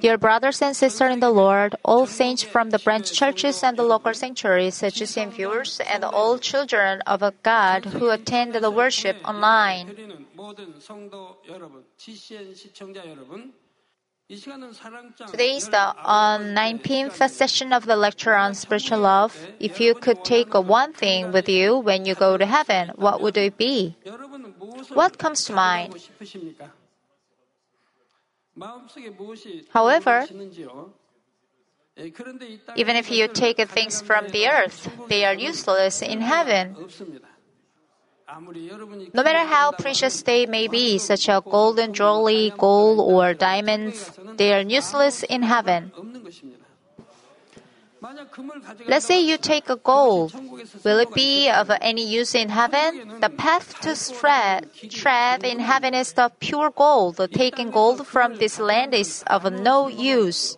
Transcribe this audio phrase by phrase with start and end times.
[0.00, 3.82] Dear brothers and sisters in the Lord, all saints from the branch churches and the
[3.82, 9.94] local sanctuaries, GCN viewers, and all children of God who attend the worship online.
[15.28, 19.36] Today is the uh, 19th session of the lecture on spiritual love.
[19.60, 23.36] If you could take one thing with you when you go to heaven, what would
[23.36, 23.96] it be?
[24.92, 25.94] What comes to mind?
[29.70, 30.26] However,
[32.76, 36.76] even if you take things from the earth, they are useless in heaven.
[39.14, 44.52] No matter how precious they may be, such as golden jewelry, gold, or diamonds, they
[44.52, 45.92] are useless in heaven.
[48.86, 50.32] Let's say you take a gold.
[50.84, 53.20] Will it be of any use in heaven?
[53.20, 57.20] The path to tread, tread in heaven is the pure gold.
[57.32, 60.56] Taking gold from this land is of no use.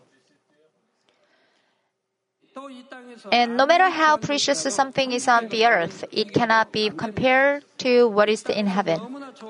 [3.33, 8.09] And no matter how precious something is on the earth, it cannot be compared to
[8.09, 9.01] what is in heaven.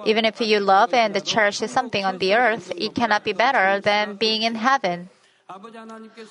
[0.07, 4.15] Even if you love and cherish something on the earth, it cannot be better than
[4.17, 5.09] being in heaven.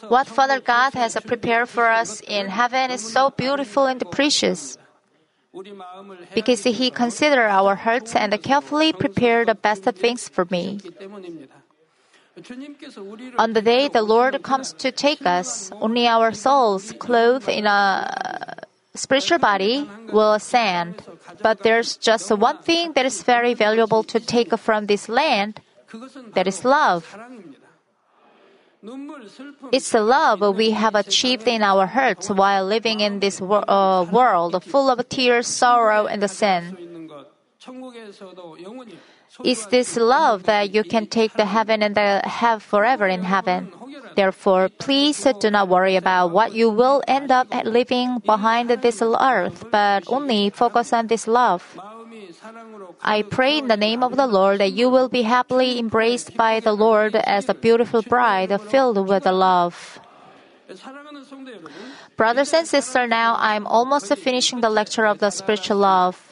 [0.08, 4.78] What Father God has prepared for us in heaven is so beautiful and precious.
[6.36, 10.80] Because He considered our hearts and carefully prepared the best things for me.
[13.38, 18.64] On the day the Lord comes to take us, only our souls, clothed in a
[18.96, 21.04] spiritual body, will ascend.
[21.42, 25.62] But there's just one thing that is very valuable to take from this land
[26.34, 27.18] that is love.
[29.72, 34.04] It's the love we have achieved in our hearts while living in this wor- uh,
[34.04, 37.10] world full of tears, sorrow, and sin.
[39.44, 43.72] It's this love that you can take to heaven and have forever in heaven.
[44.16, 49.66] Therefore, please do not worry about what you will end up living behind this earth,
[49.72, 51.78] but only focus on this love.
[53.02, 56.60] I pray in the name of the Lord that you will be happily embraced by
[56.60, 60.00] the Lord as a beautiful bride filled with love.
[62.16, 66.30] Brothers and sisters, now I'm almost finishing the lecture of the spiritual love.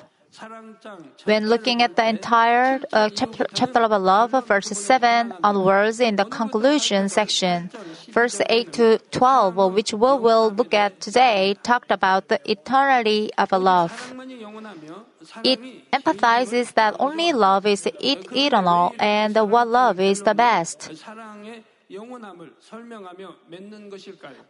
[1.24, 6.26] When looking at the entire uh, chapter, chapter of love, verse 7 onwards in the
[6.26, 7.72] conclusion section,
[8.10, 13.52] verse 8 to 12, which we will look at today, talked about the eternity of
[13.52, 14.14] love.
[15.44, 15.60] It
[15.92, 20.92] emphasizes that only love is eternal and what love is the best.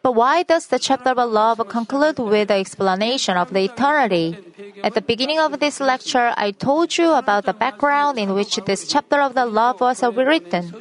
[0.02, 4.36] But why does the chapter of love conclude with the explanation of the eternity?
[4.84, 8.88] At the beginning of this lecture, I told you about the background in which this
[8.88, 10.74] chapter of the love was written.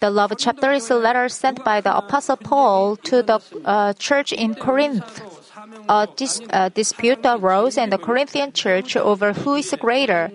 [0.00, 4.32] The love chapter is a letter sent by the Apostle Paul to the uh, church
[4.32, 5.22] in Corinth.
[5.88, 10.30] A dis- uh, dispute arose in the Corinthian church over who is greater.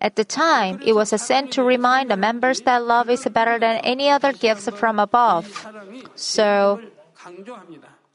[0.00, 3.82] At the time, it was sent to remind the members that love is better than
[3.82, 5.66] any other gifts from above.
[6.14, 6.80] So,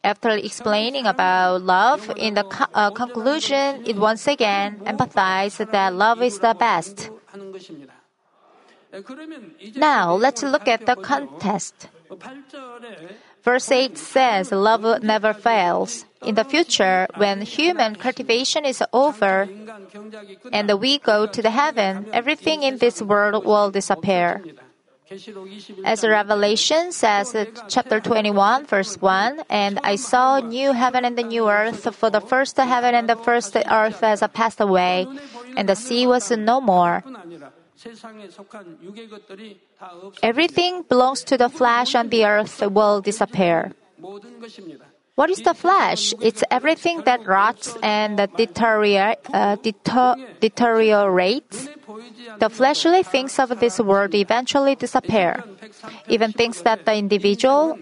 [0.04, 6.22] after explaining about love in the co- uh, conclusion, it once again emphasized that love
[6.22, 7.10] is the best.
[9.76, 11.88] Now, let's look at the context.
[13.44, 16.06] Verse 8 says, Love never fails.
[16.24, 19.50] In the future, when human cultivation is over
[20.54, 24.42] and we go to the heaven, everything in this world will disappear.
[25.84, 27.36] As Revelation says,
[27.68, 32.22] chapter 21, verse 1, and I saw new heaven and the new earth, for the
[32.22, 35.06] first heaven and the first earth has passed away,
[35.58, 37.04] and the sea was no more.
[40.22, 43.72] Everything belongs to the flesh on the earth will disappear.
[45.16, 46.14] What is the flesh?
[46.22, 51.70] It's everything that rots and uh, deter- deteriorates.
[52.40, 55.44] The fleshly things of this world eventually disappear.
[56.08, 57.80] Even thinks that the individual,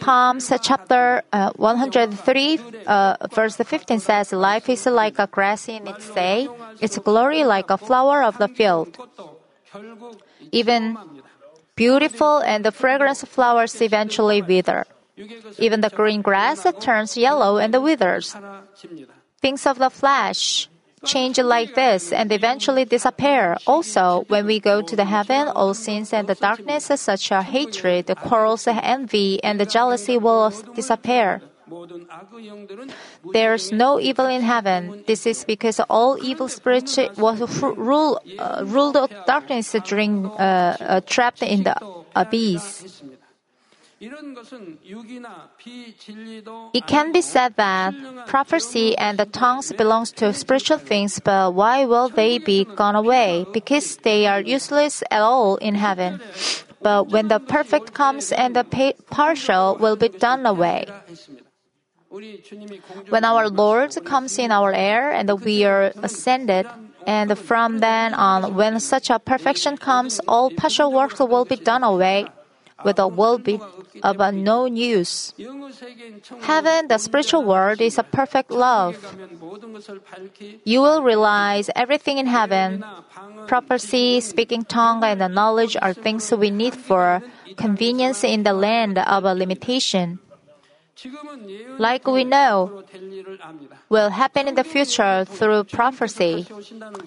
[0.00, 6.10] Psalms chapter uh, 103, uh, verse 15 says, Life is like a grass in its
[6.10, 6.48] day,
[6.80, 8.96] its glory like a flower of the field.
[10.52, 10.96] Even
[11.76, 14.86] beautiful and the fragrance of flowers eventually wither.
[15.58, 18.34] Even the green grass turns yellow and withers.
[19.40, 20.69] Things of the flesh
[21.04, 23.56] change like this and eventually disappear.
[23.66, 28.06] Also, when we go to the heaven, all sins and the darkness, such as hatred,
[28.06, 31.40] the quarrels, envy, and the jealousy will disappear.
[33.32, 35.04] There's no evil in heaven.
[35.06, 38.96] This is because all evil spirits was rule, uh, ruled
[39.26, 41.76] darkness during uh, uh, trapped in the
[42.16, 43.02] abyss.
[46.72, 47.94] It can be said that
[48.26, 53.44] prophecy and the tongues belongs to spiritual things, but why will they be gone away?
[53.52, 56.18] Because they are useless at all in heaven.
[56.80, 58.64] But when the perfect comes and the
[59.10, 60.86] partial will be done away.
[63.10, 66.66] When our Lord comes in our air and we are ascended,
[67.06, 71.84] and from then on, when such a perfection comes, all partial works will be done
[71.84, 72.28] away
[72.84, 73.60] with a will be
[74.02, 75.34] uh, of no use.
[76.42, 78.96] Heaven, the spiritual world, is a perfect love.
[80.64, 82.84] You will realize everything in heaven.
[83.46, 87.22] Prophecy, speaking tongue, and the knowledge are things we need for
[87.56, 90.18] convenience in the land of limitation
[91.78, 92.84] like we know,
[93.88, 96.46] will happen in the future through prophecy.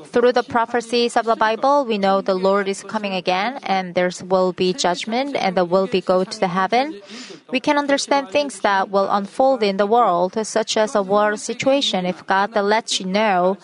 [0.06, 4.10] Through the prophecies of the Bible, we know the Lord is coming again and there
[4.26, 7.02] will be judgment and there will be go to the heaven.
[7.52, 12.06] We can understand things that will unfold in the world, such as a war situation.
[12.06, 13.58] If God lets you know,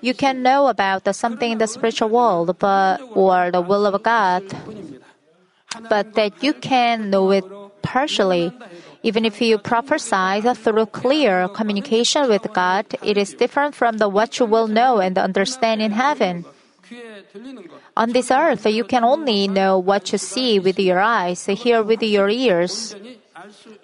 [0.00, 4.02] you can know about the something in the spiritual world, but or the will of
[4.02, 4.44] God,
[5.88, 7.44] but that you can know it
[7.82, 8.52] partially.
[9.04, 14.38] Even if you prophesy through clear communication with God, it is different from the what
[14.40, 16.46] you will know and understand in heaven.
[17.96, 22.02] On this earth, you can only know what you see with your eyes, hear with
[22.02, 22.96] your ears.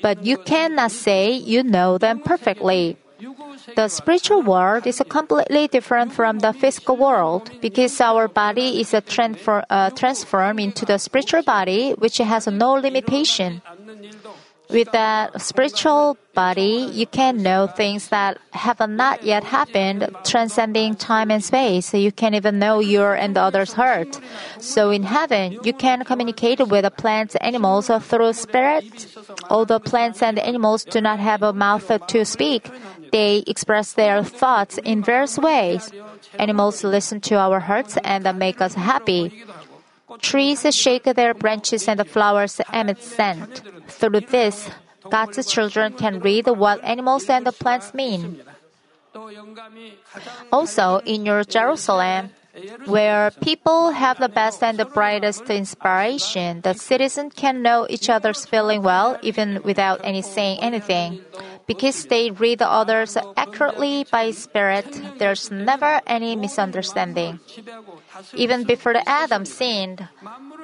[0.01, 2.97] But you cannot say you know them perfectly.
[3.77, 9.63] The spiritual world is completely different from the physical world because our body is transfer,
[9.69, 13.61] uh, transformed into the spiritual body, which has no limitation.
[14.73, 21.31] With that spiritual body, you can know things that have not yet happened, transcending time
[21.31, 21.93] and space.
[21.93, 24.21] You can even know your and the other's heart.
[24.59, 29.07] So in heaven, you can communicate with the plants animals through spirit.
[29.51, 32.71] Although plants and animals do not have a mouth to speak,
[33.11, 35.91] they express their thoughts in various ways.
[36.39, 39.45] Animals listen to our hearts and make us happy.
[40.19, 43.63] Trees shake their branches and the flowers emit scent.
[43.89, 44.69] Through this,
[45.09, 48.43] God's children can read what animals and plants mean.
[50.53, 52.31] Also, in New Jerusalem,
[52.87, 58.47] where people have the best and the brightest inspiration, the citizens can know each other's
[58.47, 61.21] feeling well even without any saying anything.
[61.67, 64.87] Because they read others accurately by spirit,
[65.19, 67.39] there's never any misunderstanding.
[68.35, 70.09] Even before Adam sinned,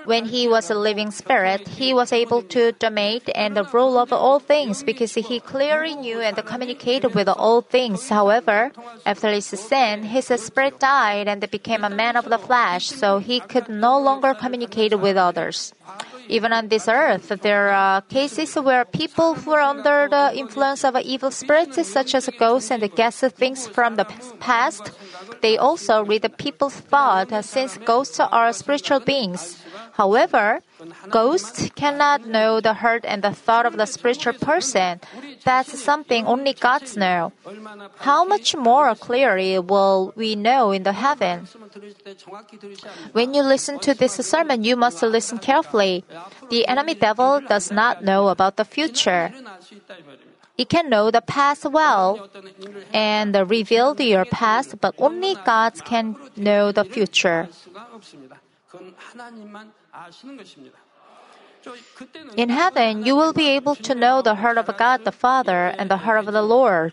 [0.06, 4.38] when he was a living spirit, he was able to dominate and rule over all
[4.38, 8.08] things because he clearly knew and communicated with all things.
[8.08, 8.72] However,
[9.04, 13.40] after his sin, his spirit died and became a man of the flesh, so he
[13.40, 15.74] could no longer communicate with others.
[16.28, 20.96] Even on this earth, there are cases where people who are under the influence of
[20.96, 24.04] evil spirits, such as ghosts and guess things from the
[24.40, 24.90] past,
[25.40, 29.62] they also read the people's thoughts, since ghosts are spiritual beings.
[29.96, 30.60] However,
[31.08, 35.00] ghosts cannot know the heart and the thought of the spiritual person.
[35.42, 37.32] That's something only gods know.
[38.04, 41.48] How much more clearly will we know in the heaven?
[43.12, 46.04] When you listen to this sermon, you must listen carefully.
[46.50, 49.32] The enemy devil does not know about the future.
[50.58, 52.30] It can know the past well
[52.92, 57.48] and reveal your past, but only God can know the future.
[58.76, 60.78] 그건 하나님만 아시는 것입니다.
[62.36, 65.90] In heaven, you will be able to know the heart of God the Father and
[65.90, 66.92] the heart of the Lord.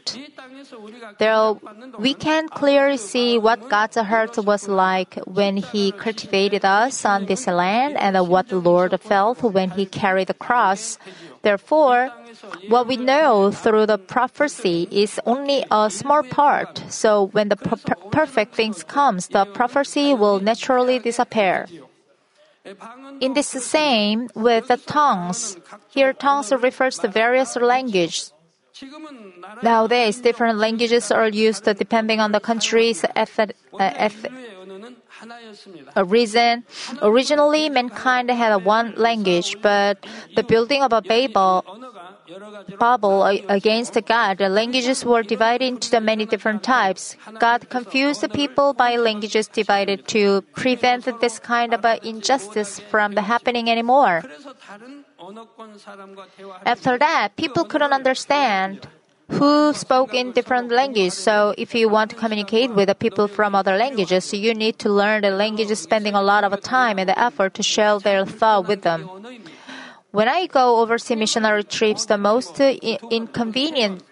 [1.19, 1.53] There,
[1.99, 7.45] we can clearly see what God's heart was like when He cultivated us on this
[7.47, 10.97] land and what the Lord felt when He carried the cross.
[11.41, 12.09] Therefore,
[12.69, 16.83] what we know through the prophecy is only a small part.
[16.89, 21.67] So when the per- perfect things comes, the prophecy will naturally disappear.
[23.19, 25.57] In this same with the tongues,
[25.89, 28.31] here tongues refers to various languages.
[29.61, 34.09] Nowadays, different languages are used depending on the country's uh,
[35.95, 36.63] a reason.
[37.01, 40.05] Originally, mankind had one language, but
[40.35, 41.63] the building of a Babel
[42.79, 47.17] Babel against God, languages were divided into many different types.
[47.39, 53.69] God confused the people by languages divided to prevent this kind of injustice from happening
[53.69, 54.23] anymore.
[56.65, 58.87] After that, people couldn't understand
[59.29, 61.13] who spoke in different languages.
[61.15, 64.89] So if you want to communicate with the people from other languages, you need to
[64.89, 68.81] learn the languages spending a lot of time and effort to share their thought with
[68.83, 69.09] them.
[70.13, 72.69] When I go overseas missionary trips, the most uh,
[73.09, 74.03] inconvenient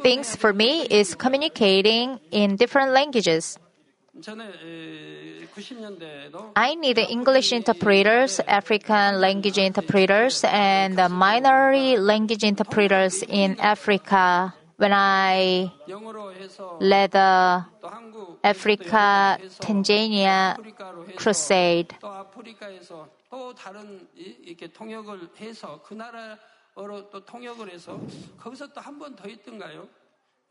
[0.00, 3.58] things for me is communicating in different languages.
[6.54, 15.72] I need English interpreters, African language interpreters, and minority language interpreters in Africa when I
[16.78, 17.64] led the
[18.44, 20.54] Africa Tanzania
[21.16, 21.96] crusade.
[23.31, 27.99] 또 아프리카에서 또 다른 이- 이렇게 통역을 해서 그 나라로 또 통역을 해서
[28.39, 29.87] 거기서 또 한 번 더 있던가요?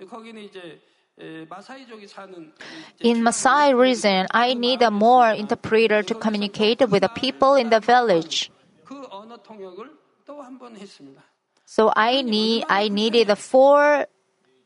[0.08, 0.80] 거기는 이제
[1.18, 2.52] 에, 마사이족이 사는
[3.00, 7.70] 이제 In Maasai region, I need a more interpreter to communicate with the people in
[7.70, 8.50] the village.
[8.84, 11.22] 그 언어 통역을 또 한 번 했습니다.
[11.66, 14.06] So I need I needed four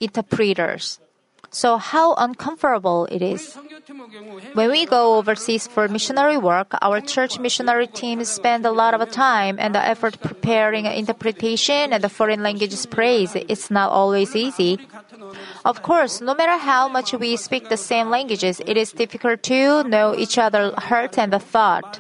[0.01, 1.01] interpreters.
[1.52, 3.58] So, how uncomfortable it is.
[4.54, 9.12] When we go overseas for missionary work, our church missionary teams spend a lot of
[9.12, 13.36] time and effort preparing interpretation and the foreign language praise.
[13.36, 14.80] It's not always easy.
[15.64, 19.84] Of course, no matter how much we speak the same languages, it is difficult to
[19.84, 22.00] know each other's heart and the thought.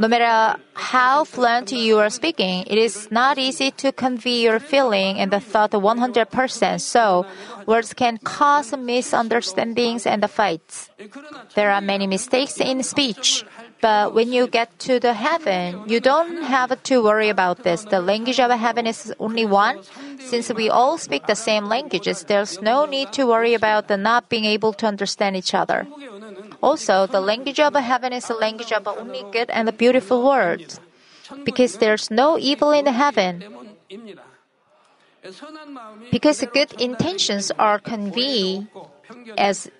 [0.00, 5.18] No matter how fluent you are speaking, it is not easy to convey your feeling
[5.20, 6.80] and the thought 100%.
[6.80, 7.26] So,
[7.66, 10.88] words can cause misunderstandings and fights.
[11.54, 13.44] There are many mistakes in speech.
[13.82, 17.84] But when you get to the heaven, you don't have to worry about this.
[17.84, 19.80] The language of heaven is only one.
[20.18, 24.28] Since we all speak the same languages, there's no need to worry about the not
[24.28, 25.86] being able to understand each other.
[26.62, 30.80] Also, the language of heaven is the language of only good and the beautiful words,
[31.44, 33.44] because there's no evil in heaven.
[36.10, 38.68] Because good intentions are conveyed
[39.36, 39.70] as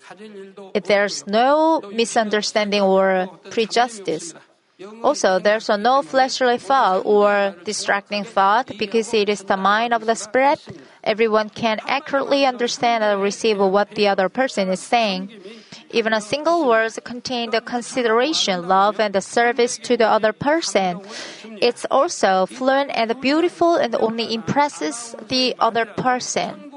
[0.75, 4.35] if there's no misunderstanding or prejudice.
[5.03, 10.15] Also, there's no fleshly thought or distracting thought because it is the mind of the
[10.15, 10.61] spirit,
[11.03, 15.31] Everyone can accurately understand and receive what the other person is saying.
[15.91, 21.01] Even a single word contains the consideration, love, and the service to the other person.
[21.61, 26.71] It's also fluent and beautiful and only impresses the other person.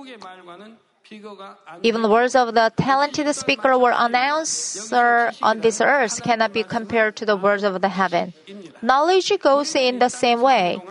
[1.84, 7.16] Even the words of the talented speaker or announcer on this earth cannot be compared
[7.18, 8.34] to the words of the heaven.
[8.82, 10.82] Knowledge goes in the same way.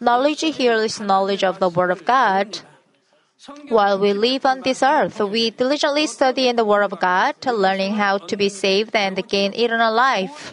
[0.00, 2.60] Knowledge here is knowledge of the Word of God.
[3.70, 7.94] While we live on this earth, we diligently study in the Word of God, learning
[7.94, 10.52] how to be saved and gain eternal life.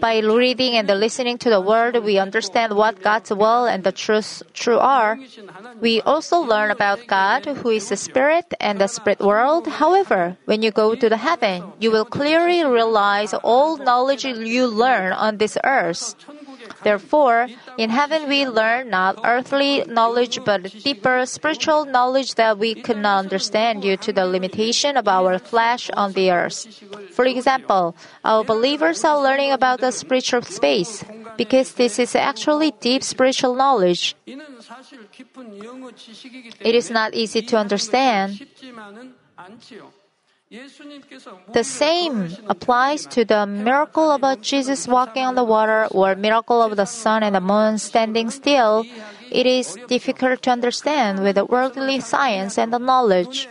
[0.00, 4.42] By reading and listening to the Word, we understand what God's will and the truth
[4.54, 5.18] true are.
[5.80, 9.68] We also learn about God, who is the Spirit and the Spirit world.
[9.68, 15.12] However, when you go to the heaven, you will clearly realize all knowledge you learn
[15.12, 16.16] on this earth.
[16.84, 17.48] Therefore,
[17.78, 23.24] in heaven we learn not earthly knowledge but deeper spiritual knowledge that we could not
[23.24, 26.68] understand due to the limitation of our flesh on the earth.
[27.12, 31.02] For example, our believers are learning about the spiritual space
[31.36, 34.14] because this is actually deep spiritual knowledge.
[36.60, 38.46] It is not easy to understand.
[40.50, 46.76] The same applies to the miracle about Jesus walking on the water or miracle of
[46.76, 48.84] the sun and the moon standing still.
[49.30, 53.48] It is difficult to understand with the worldly science and the knowledge.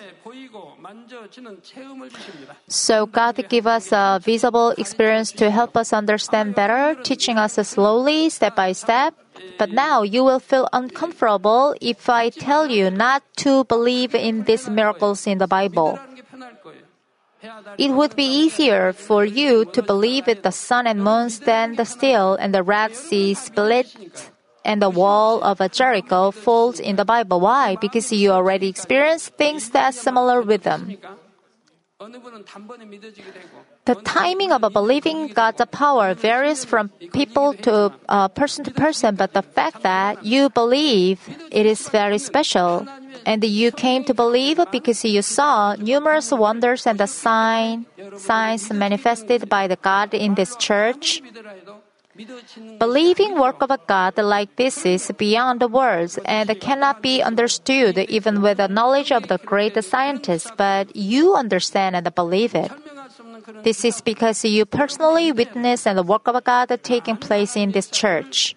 [2.67, 8.29] So God give us a visible experience to help us understand better, teaching us slowly,
[8.29, 9.15] step by step.
[9.57, 14.69] But now you will feel uncomfortable if I tell you not to believe in these
[14.69, 16.00] miracles in the Bible.
[17.77, 22.35] It would be easier for you to believe it the sun and moon stand still
[22.35, 23.91] and the Red Sea split
[24.63, 27.41] and the wall of Jericho falls in the Bible.
[27.41, 27.75] Why?
[27.75, 30.97] Because you already experienced things that are similar with them.
[33.86, 39.33] The timing of believing God's power varies from people to uh, person to person, but
[39.33, 41.19] the fact that you believe
[41.51, 42.88] it is very special.
[43.25, 47.86] And you came to believe because you saw numerous wonders and the sign,
[48.17, 51.22] signs manifested by the God in this church.
[52.79, 57.98] Believing work of a God like this is beyond the words and cannot be understood
[57.98, 62.72] even with the knowledge of the great scientists, but you understand and believe it.
[63.63, 67.89] This is because you personally witness the work of a God taking place in this
[67.89, 68.55] church.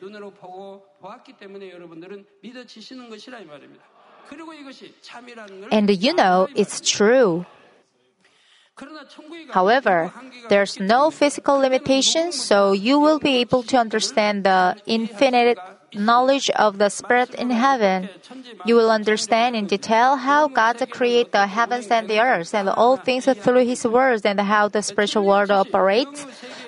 [5.71, 7.47] And you know it's true.
[9.51, 10.13] However,
[10.49, 15.59] there's no physical limitation, so you will be able to understand the infinite
[15.95, 18.11] knowledge of the Spirit in heaven.
[18.67, 22.97] You will understand in detail how God created the heavens and the earth and all
[22.99, 26.27] things through His words and how the spiritual world operates.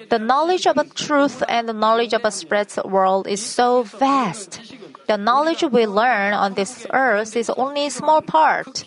[0.09, 4.63] The knowledge of truth and the knowledge of a Spirit's world is so vast.
[5.07, 8.85] The knowledge we learn on this earth is only a small part.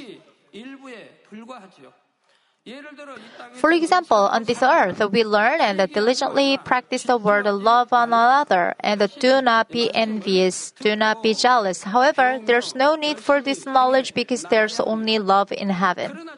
[3.54, 8.76] For example, on this earth, we learn and diligently practice the word love one another
[8.80, 11.82] and do not be envious, do not be jealous.
[11.84, 16.30] However, there's no need for this knowledge because there's only love in heaven.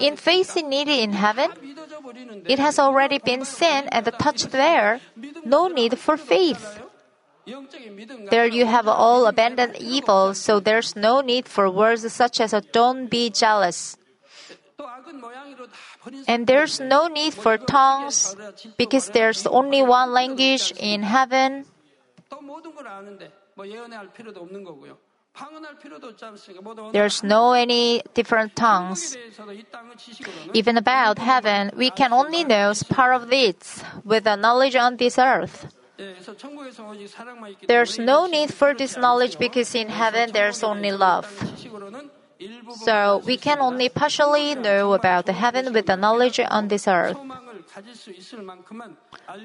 [0.00, 1.50] In faith needed in heaven,
[2.46, 5.00] it has already been seen and touched there.
[5.46, 6.78] No need for faith.
[8.30, 13.08] There you have all abandoned evil, so there's no need for words such as don't
[13.08, 13.96] be jealous.
[16.26, 18.34] And there's no need for tongues
[18.78, 21.66] because there's only one language in heaven.
[26.92, 29.16] There's no any different tongues.
[30.54, 35.18] Even about heaven, we can only know part of it with the knowledge on this
[35.18, 35.72] earth.
[37.66, 41.26] There's no need for this knowledge because in heaven there's only love.
[42.84, 47.16] So we can only partially know about the heaven with the knowledge on this earth.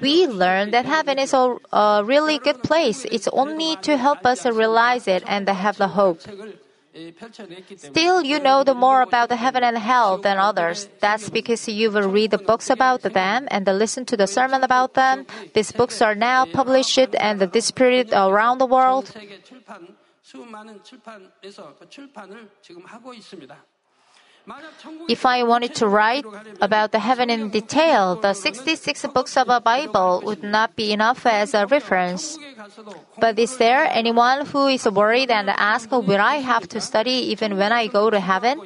[0.00, 3.04] We learn that heaven is a, really good place.
[3.04, 6.20] It's only to help us realize it and have the hope.
[7.76, 10.88] Still, you know the more about the heaven and hell than others.
[11.00, 15.26] That's because you've read the books about them and listened to the sermon about them.
[15.52, 19.12] These books are now published and distributed around the world.
[25.08, 26.24] If I wanted to write
[26.60, 31.26] about the heaven in detail, the 66 books of a Bible would not be enough
[31.26, 32.38] as a reference.
[33.18, 37.56] But is there anyone who is worried and asks, Will I have to study even
[37.56, 38.60] when I go to heaven?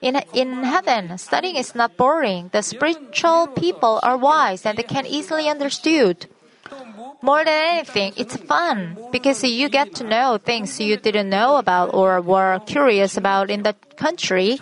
[0.00, 2.50] In, in heaven, studying is not boring.
[2.52, 6.26] The spiritual people are wise and they can easily understood.
[7.22, 11.94] More than anything, it's fun because you get to know things you didn't know about
[11.94, 14.58] or were curious about in the country.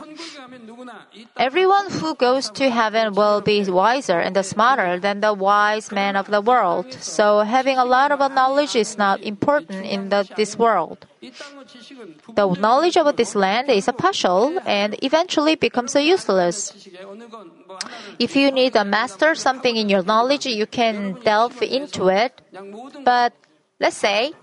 [1.36, 6.28] Everyone who goes to heaven will be wiser and smarter than the wise men of
[6.28, 6.92] the world.
[7.00, 11.06] So having a lot of knowledge is not important in the, this world.
[12.34, 16.88] The knowledge of this land is partial and eventually becomes useless.
[18.20, 22.40] If you need a master something in your knowledge, you can delve into it.
[23.04, 23.32] But
[23.80, 24.34] let's say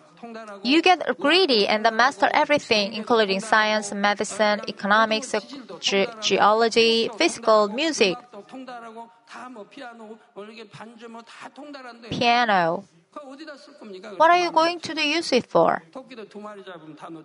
[0.63, 5.34] you get greedy and master everything, including science, medicine, economics,
[5.79, 8.17] ge- geology, physical, music,
[12.10, 12.84] piano.
[14.17, 15.84] What are you going to use it for?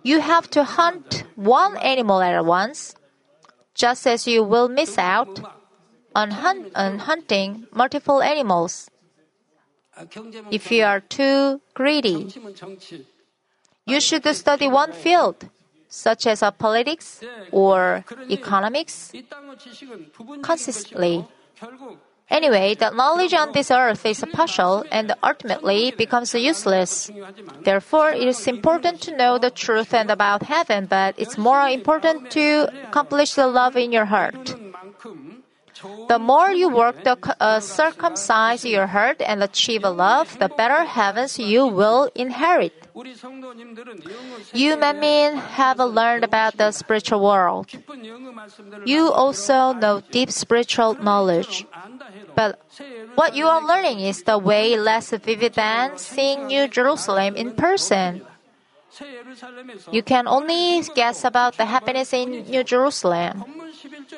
[0.03, 2.95] You have to hunt one animal at once,
[3.73, 5.39] just as you will miss out
[6.15, 6.31] on,
[6.75, 8.89] on hunting multiple animals.
[10.51, 12.33] If you are too greedy,
[13.85, 15.49] you should study one field,
[15.89, 19.13] such as politics or economics,
[20.43, 21.25] consistently.
[22.29, 27.09] Anyway, the knowledge on this earth is partial and ultimately becomes useless.
[27.63, 32.29] Therefore, it is important to know the truth and about heaven, but it's more important
[32.31, 34.55] to accomplish the love in your heart.
[36.07, 41.37] The more you work to uh, circumcise your heart and achieve love, the better heavens
[41.37, 42.73] you will inherit.
[44.53, 47.67] You men have learned about the spiritual world.
[48.85, 51.65] You also know deep spiritual knowledge.
[52.35, 52.59] But
[53.15, 58.25] what you are learning is the way less vivid than seeing New Jerusalem in person.
[59.91, 63.43] You can only guess about the happiness in New Jerusalem.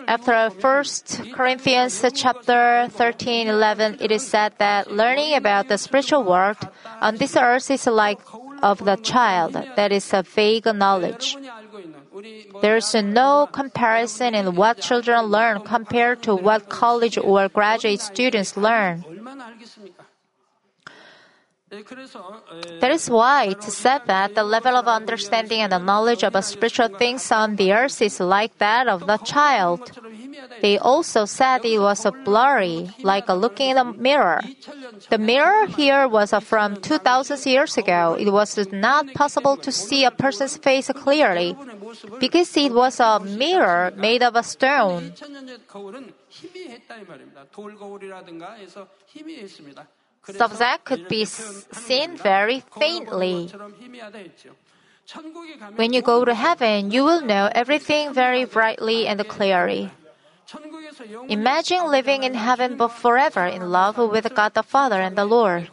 [0.07, 6.57] After 1 Corinthians chapter 13, 11, it is said that learning about the spiritual world
[7.01, 8.19] on this earth is like
[8.61, 11.37] of the child that is a vague knowledge.
[12.61, 18.57] There is no comparison in what children learn compared to what college or graduate students
[18.57, 19.05] learn.
[21.69, 26.45] That is why it is said that the level of understanding and the knowledge about
[26.45, 29.91] spiritual things on the earth is like that of the child.
[30.61, 34.41] They also said it was a blurry, like a looking in a mirror.
[35.09, 38.15] The mirror here was from 2000 years ago.
[38.19, 41.55] It was not possible to see a person's face clearly
[42.19, 45.13] because it was a mirror made of a stone
[50.27, 53.51] subject could be seen very faintly.
[55.75, 59.91] When you go to heaven, you will know everything very brightly and clearly.
[61.27, 65.69] Imagine living in heaven but forever in love with God the Father and the Lord.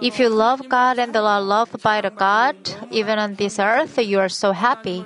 [0.00, 2.56] If you love God and are loved by the God,
[2.90, 5.04] even on this earth, you are so happy.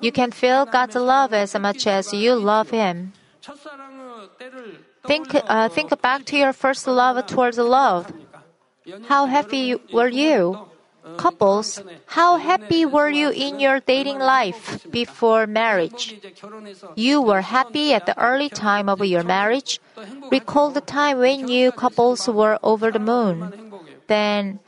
[0.00, 3.12] You can feel God's love as much as you love Him.
[5.06, 8.12] Think, uh, think back to your first love towards love.
[9.08, 10.66] How happy were you?
[11.16, 16.16] Couples, how happy were you in your dating life before marriage?
[16.96, 19.78] You were happy at the early time of your marriage.
[20.32, 23.52] Recall the time when you couples were over the moon.
[24.08, 24.58] Then,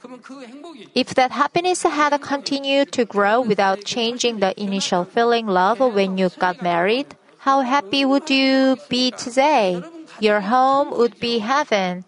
[0.95, 6.31] if that happiness had continued to grow without changing the initial feeling love when you
[6.39, 9.83] got married, how happy would you be today?
[10.21, 12.05] your home would be heaven.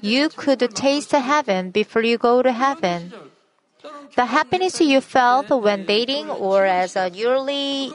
[0.00, 3.12] You could taste heaven before you go to heaven.
[4.16, 7.92] The happiness you felt when dating or as a newly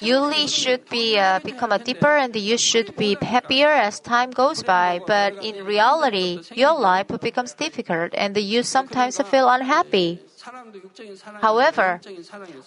[0.00, 4.62] Yuli should be uh, become a deeper and you should be happier as time goes
[4.62, 5.00] by.
[5.04, 10.20] But in reality, your life becomes difficult and you sometimes feel unhappy.
[11.40, 12.00] However,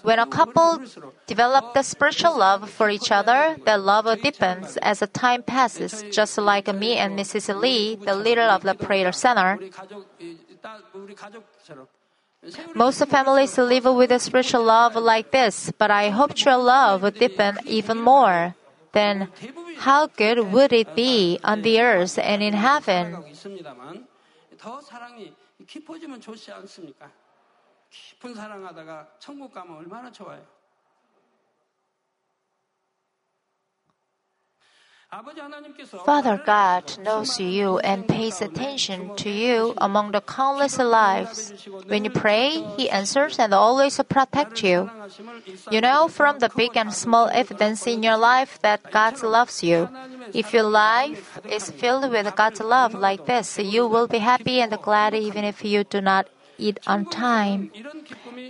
[0.04, 0.82] when a couple
[1.28, 6.38] develop the spiritual love for each other, their love deepens as the time passes, just
[6.38, 7.60] like me and Mrs.
[7.60, 9.60] Lee, the leader of the prayer center.
[12.74, 17.12] Most families live with a spiritual love like this, but I hope your love will
[17.12, 18.56] deepen even more.
[18.94, 19.30] Then,
[19.78, 23.24] how good would it be on the earth and in heaven?
[27.91, 27.91] 깊어지면 좋지 않습니까?
[27.91, 30.45] 깊은 사랑하다가 천국 가면 얼마나 좋아요.
[35.09, 41.55] 아버지 하나님께서 Father God knows you and pays attention to you among the countless lives.
[41.87, 44.91] When you pray, He answers and always protects you.
[44.91, 49.23] 사랑하심을 일상 You know from the big and small evidence in your life that God
[49.23, 49.89] loves you.
[50.35, 54.75] If your life is filled with God's love like this, you will be happy and
[54.83, 56.27] glad even if you do not
[56.62, 57.72] it on time.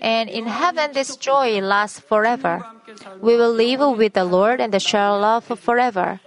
[0.01, 2.65] And in heaven, this joy lasts forever.
[3.21, 6.19] We will live with the Lord and share love forever.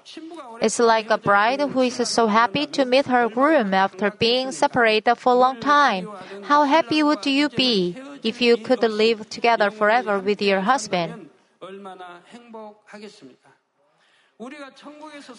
[0.61, 5.16] It's like a bride who is so happy to meet her groom after being separated
[5.16, 6.09] for a long time.
[6.44, 11.29] How happy would you be if you could live together forever with your husband?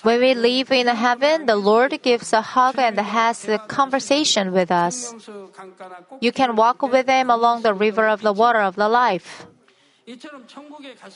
[0.02, 4.72] When we live in heaven, the Lord gives a hug and has a conversation with
[4.72, 5.14] us.
[6.22, 9.46] You can walk with Him along the river of the water of the life.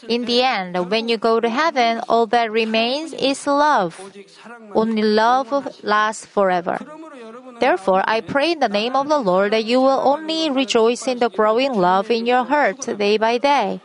[0.08, 4.02] In the end, when you go to heaven, all that remains is love.
[4.74, 6.80] Only love lasts forever.
[7.60, 11.20] Therefore, I pray in the name of the Lord that you will only rejoice in
[11.20, 13.82] the growing love in your heart day by day.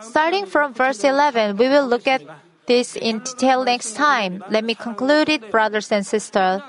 [0.00, 2.22] Starting from verse 11, we will look at
[2.66, 4.44] this in detail next time.
[4.50, 6.62] Let me conclude it, brothers and sisters.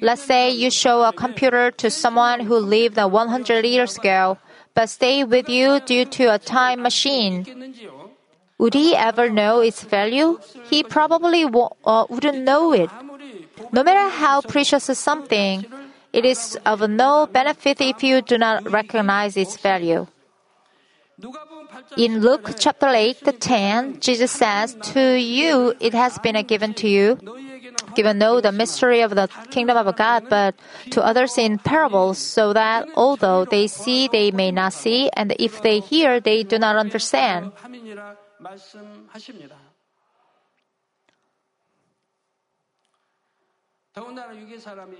[0.00, 4.38] Let's say you show a computer to someone who lived 100 years ago,
[4.74, 7.74] but stay with you due to a time machine.
[8.58, 10.38] Would he ever know its value?
[10.68, 12.90] He probably uh, wouldn't know it.
[13.72, 15.64] No matter how precious something,
[16.12, 20.06] it is of no benefit if you do not recognize its value.
[21.96, 27.18] In Luke chapter 8, 10, Jesus says, To you it has been given to you,
[27.94, 30.54] given know the mystery of the kingdom of God, but
[30.90, 35.62] to others in parables, so that although they see, they may not see, and if
[35.62, 37.52] they hear, they do not understand.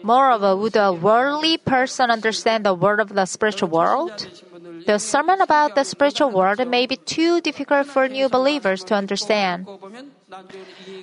[0.02, 4.26] Moreover, would a worldly person understand the word of the spiritual world?
[4.86, 9.68] The sermon about the spiritual world may be too difficult for new believers to understand.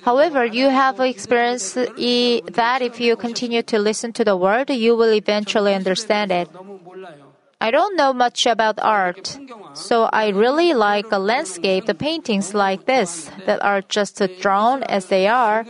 [0.04, 5.12] However, you have experienced that if you continue to listen to the word, you will
[5.12, 6.48] eventually understand it.
[7.60, 9.38] I don't know much about art,
[9.72, 15.06] so I really like a landscape the paintings like this that are just drawn as
[15.06, 15.64] they are.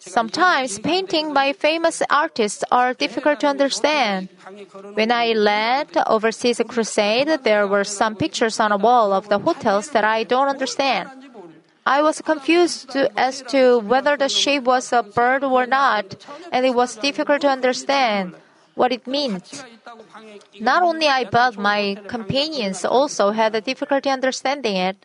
[0.00, 4.28] Sometimes painting by famous artists are difficult to understand.
[4.94, 9.90] When I led overseas crusade, there were some pictures on a wall of the hotels
[9.90, 11.10] that I don't understand.
[11.84, 16.16] I was confused as to whether the shape was a bird or not,
[16.50, 18.34] and it was difficult to understand
[18.74, 19.64] what it meant.
[20.60, 24.96] Not only I, but my companions also had a difficulty understanding it.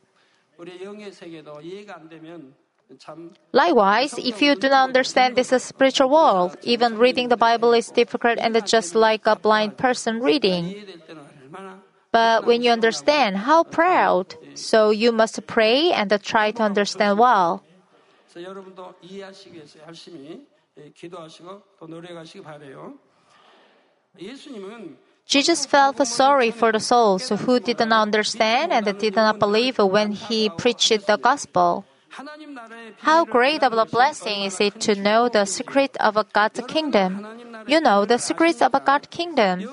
[3.52, 8.38] Likewise, if you do not understand this spiritual world, even reading the Bible is difficult
[8.40, 10.86] and just like a blind person reading.
[12.12, 14.36] But when you understand, how proud!
[14.54, 17.64] So you must pray and try to understand well.
[25.28, 30.12] Jesus felt sorry for the souls who did not understand and did not believe when
[30.12, 31.86] he preached the gospel.
[33.00, 37.26] How great of a blessing is it to know the secret of a God's kingdom?
[37.68, 39.68] You know the secrets of a God's kingdom.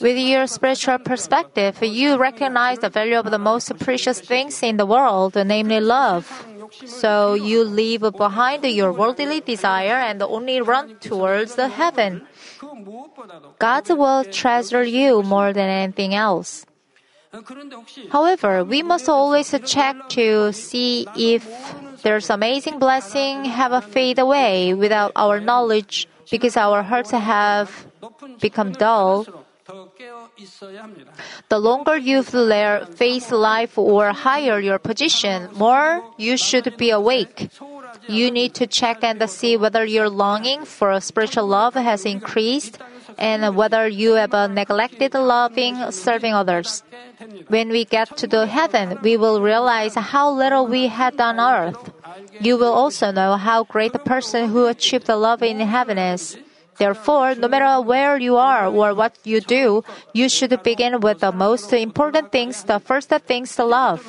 [0.00, 4.86] With your spiritual perspective, you recognize the value of the most precious things in the
[4.86, 6.46] world, namely love.
[6.86, 12.26] So you leave behind your worldly desire and only run towards the heaven.
[13.58, 16.64] God will treasure you more than anything else.
[18.10, 21.46] However, we must always check to see if
[22.02, 27.86] there's amazing blessing have a fade away without our knowledge because our hearts have
[28.40, 29.26] become dull.
[31.48, 37.50] The longer you face life or higher your position, more you should be awake.
[38.08, 42.78] You need to check and see whether your longing for spiritual love has increased
[43.20, 46.82] and whether you have neglected loving, serving others.
[47.48, 51.92] When we get to the heaven, we will realize how little we had on earth.
[52.40, 56.38] You will also know how great the person who achieved the love in heaven is.
[56.78, 61.30] Therefore, no matter where you are or what you do, you should begin with the
[61.30, 64.00] most important things, the first things to love.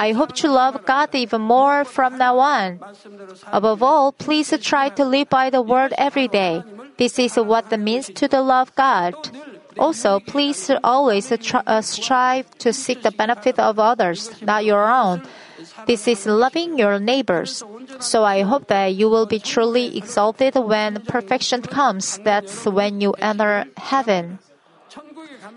[0.00, 2.80] I hope to love God even more from now on.
[3.52, 6.64] Above all, please try to live by the word every day.
[6.96, 9.12] This is what it means to the love God.
[9.78, 15.20] Also, please always uh, strive to seek the benefit of others, not your own.
[15.86, 17.62] This is loving your neighbors.
[18.00, 22.18] So I hope that you will be truly exalted when perfection comes.
[22.24, 24.38] That's when you enter heaven.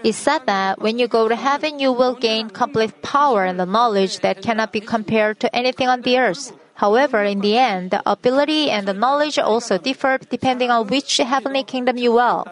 [0.03, 3.65] It said that when you go to heaven, you will gain complete power and the
[3.65, 6.51] knowledge that cannot be compared to anything on the earth.
[6.75, 11.63] However, in the end, the ability and the knowledge also differ depending on which heavenly
[11.63, 12.45] kingdom you will.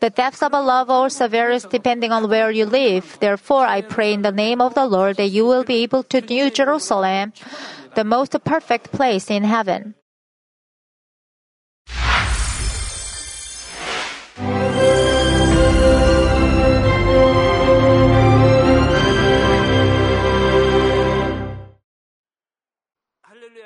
[0.00, 3.18] The depths of a love also varies depending on where you live.
[3.20, 6.20] Therefore, I pray in the name of the Lord that you will be able to
[6.20, 7.32] New Jerusalem,
[7.94, 9.94] the most perfect place in heaven.